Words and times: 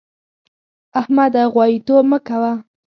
احمده! 0.99 1.43
غواييتوب 1.53 2.03
مه 2.11 2.19
کوه. 2.27 2.53